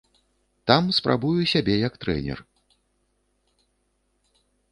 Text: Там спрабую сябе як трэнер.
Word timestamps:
Там 0.69 0.83
спрабую 0.99 1.41
сябе 1.53 1.75
як 1.87 1.93
трэнер. 2.05 2.39